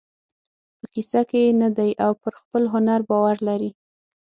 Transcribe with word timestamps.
په 0.79 0.85
کیسه 0.93 1.21
کې 1.29 1.39
یې 1.45 1.51
نه 1.61 1.69
دی 1.77 1.91
او 2.05 2.11
پر 2.21 2.33
خپل 2.41 2.63
هنر 2.73 2.99
باور 3.09 3.37
لري. 3.47 3.71